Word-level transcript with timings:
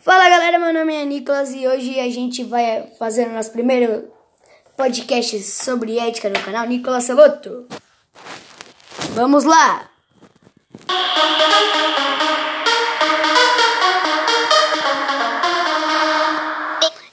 Fala 0.00 0.28
galera, 0.28 0.60
meu 0.60 0.72
nome 0.72 0.94
é 0.94 1.04
Nicolas 1.04 1.52
e 1.52 1.66
hoje 1.66 1.98
a 1.98 2.08
gente 2.08 2.44
vai 2.44 2.86
fazer 2.98 3.26
o 3.26 3.32
nosso 3.32 3.50
primeiro 3.50 4.08
podcast 4.76 5.42
sobre 5.42 5.98
ética 5.98 6.28
no 6.28 6.40
canal 6.40 6.66
Nicolas 6.68 7.02
Celoto. 7.02 7.66
Vamos 9.14 9.42
lá! 9.42 9.90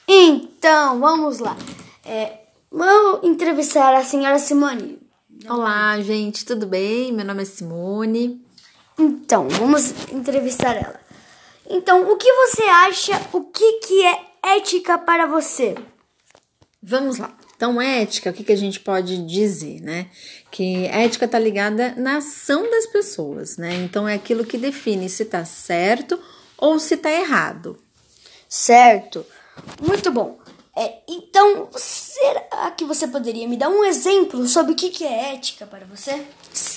Então, 0.06 1.00
vamos 1.00 1.40
lá. 1.40 1.56
É, 2.04 2.38
vamos 2.70 3.24
entrevistar 3.24 3.94
a 3.94 4.04
senhora 4.04 4.38
Simone. 4.38 5.00
Olá, 5.48 6.00
gente, 6.00 6.44
tudo 6.44 6.66
bem? 6.66 7.12
Meu 7.12 7.24
nome 7.24 7.42
é 7.42 7.46
Simone. 7.46 8.40
Então, 8.96 9.48
vamos 9.48 9.92
entrevistar 10.12 10.76
ela. 10.76 11.05
Então, 11.68 12.10
o 12.10 12.16
que 12.16 12.32
você 12.32 12.62
acha? 12.62 13.20
O 13.32 13.42
que, 13.44 13.80
que 13.80 14.04
é 14.04 14.20
ética 14.56 14.98
para 14.98 15.26
você? 15.26 15.74
Vamos 16.82 17.18
lá. 17.18 17.36
Então, 17.56 17.80
ética, 17.80 18.30
o 18.30 18.32
que, 18.32 18.44
que 18.44 18.52
a 18.52 18.56
gente 18.56 18.80
pode 18.80 19.24
dizer, 19.26 19.80
né? 19.80 20.10
Que 20.50 20.86
ética 20.86 21.24
está 21.24 21.38
ligada 21.38 21.94
na 21.96 22.18
ação 22.18 22.70
das 22.70 22.86
pessoas, 22.86 23.56
né? 23.56 23.74
Então, 23.76 24.08
é 24.08 24.14
aquilo 24.14 24.44
que 24.44 24.58
define 24.58 25.08
se 25.08 25.22
está 25.22 25.44
certo 25.44 26.20
ou 26.56 26.78
se 26.78 26.94
está 26.94 27.10
errado. 27.10 27.78
Certo. 28.48 29.24
Muito 29.80 30.10
bom. 30.10 30.38
É, 30.76 30.98
então, 31.08 31.68
será 31.74 32.70
que 32.76 32.84
você 32.84 33.08
poderia 33.08 33.48
me 33.48 33.56
dar 33.56 33.70
um 33.70 33.82
exemplo 33.82 34.46
sobre 34.46 34.72
o 34.72 34.76
que, 34.76 34.90
que 34.90 35.04
é 35.04 35.34
ética 35.34 35.66
para 35.66 35.86
você? 35.86 36.22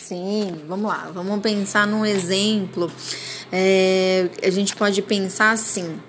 Sim, 0.10 0.64
vamos 0.68 0.90
lá. 0.90 1.12
Vamos 1.14 1.40
pensar 1.40 1.86
num 1.86 2.04
exemplo. 2.04 2.92
É, 3.52 4.28
a 4.42 4.50
gente 4.50 4.76
pode 4.76 5.04
pensar 5.04 5.52
assim. 5.52 6.00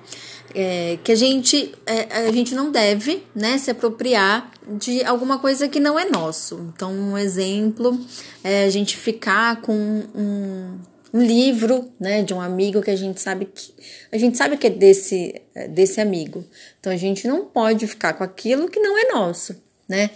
É, 0.54 0.98
que 1.04 1.12
a 1.12 1.14
gente, 1.14 1.74
é, 1.84 2.26
a 2.26 2.32
gente 2.32 2.54
não 2.54 2.72
deve 2.72 3.22
né, 3.34 3.58
se 3.58 3.70
apropriar 3.70 4.50
de 4.66 5.04
alguma 5.04 5.38
coisa 5.38 5.68
que 5.68 5.78
não 5.78 5.98
é 5.98 6.06
nosso. 6.06 6.72
Então, 6.74 6.90
um 6.94 7.18
exemplo 7.18 8.00
é 8.42 8.64
a 8.64 8.70
gente 8.70 8.96
ficar 8.96 9.60
com 9.60 9.74
um, 9.74 10.78
um 11.12 11.22
livro 11.22 11.92
né, 12.00 12.22
de 12.22 12.32
um 12.32 12.40
amigo 12.40 12.80
que 12.80 12.90
a 12.90 12.96
gente 12.96 13.20
sabe 13.20 13.44
que 13.44 13.74
a 14.10 14.16
gente 14.16 14.38
sabe 14.38 14.56
que 14.56 14.66
é 14.66 14.70
desse, 14.70 15.42
desse 15.68 16.00
amigo. 16.00 16.42
Então 16.80 16.90
a 16.90 16.96
gente 16.96 17.28
não 17.28 17.44
pode 17.44 17.86
ficar 17.86 18.14
com 18.14 18.24
aquilo 18.24 18.70
que 18.70 18.80
não 18.80 18.96
é 18.98 19.12
nosso, 19.12 19.62
né? 19.86 20.08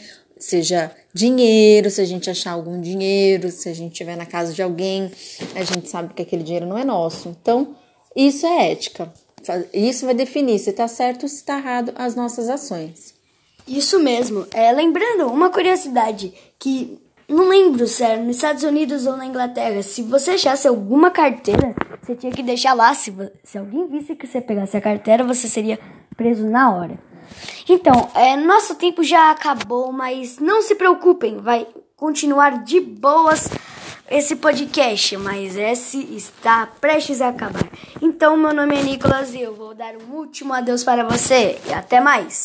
Seja 0.45 0.91
dinheiro, 1.15 1.89
se 1.89 2.03
a 2.03 2.05
gente 2.05 2.29
achar 2.29 2.53
algum 2.53 2.79
dinheiro, 2.79 3.51
se 3.51 3.67
a 3.67 3.73
gente 3.73 3.93
estiver 3.93 4.15
na 4.15 4.27
casa 4.27 4.53
de 4.53 4.63
alguém, 4.63 5.11
a 5.55 5.65
gente 5.65 5.89
sabe 5.89 6.13
que 6.13 6.21
aquele 6.21 6.43
dinheiro 6.43 6.67
não 6.67 6.77
é 6.77 6.85
nosso. 6.85 7.31
Então, 7.31 7.75
isso 8.15 8.45
é 8.45 8.71
ética. 8.71 9.11
Isso 9.73 10.05
vai 10.05 10.15
definir 10.15 10.59
se 10.59 10.69
está 10.69 10.87
certo 10.87 11.23
ou 11.23 11.29
se 11.31 11.37
está 11.37 11.57
errado 11.57 11.93
as 11.95 12.15
nossas 12.15 12.51
ações. 12.51 13.15
Isso 13.67 13.99
mesmo. 13.99 14.47
É, 14.53 14.71
lembrando, 14.71 15.29
uma 15.29 15.49
curiosidade 15.49 16.35
que 16.59 16.99
não 17.27 17.49
lembro 17.49 17.87
era 17.99 18.23
nos 18.23 18.37
Estados 18.37 18.65
Unidos 18.65 19.07
ou 19.07 19.17
na 19.17 19.25
Inglaterra. 19.25 19.83
Se 19.83 20.03
você 20.03 20.33
achasse 20.33 20.69
alguma 20.69 21.11
carteira, 21.11 21.75
você 22.03 22.15
tinha 22.15 22.31
que 22.31 22.43
deixar 22.43 22.75
lá. 22.75 22.93
Se, 22.93 23.15
se 23.43 23.57
alguém 23.57 23.89
visse 23.89 24.15
que 24.15 24.27
você 24.27 24.43
pegasse 24.43 24.77
a 24.77 24.81
carteira, 24.83 25.25
você 25.25 25.49
seria 25.49 25.79
preso 26.19 26.47
na 26.47 26.77
hora. 26.77 27.14
Então, 27.69 28.11
é, 28.15 28.37
nosso 28.37 28.75
tempo 28.75 29.03
já 29.03 29.31
acabou, 29.31 29.93
mas 29.93 30.39
não 30.39 30.63
se 30.63 30.75
preocupem, 30.75 31.39
vai 31.39 31.67
continuar 31.97 32.65
de 32.65 32.81
boas 32.81 33.49
esse 34.11 34.37
podcast, 34.37 35.17
mas 35.17 35.57
esse 35.57 35.99
está 36.15 36.69
prestes 36.81 37.21
a 37.21 37.29
acabar. 37.29 37.67
Então, 38.03 38.37
meu 38.37 38.53
nome 38.53 38.77
é 38.77 38.83
Nicolas 38.83 39.33
e 39.35 39.41
eu 39.41 39.55
vou 39.55 39.75
dar 39.75 39.95
um 39.97 40.15
último 40.15 40.53
adeus 40.53 40.85
para 40.85 41.05
você 41.05 41.59
e 41.67 41.73
até 41.73 42.01
mais. 42.01 42.43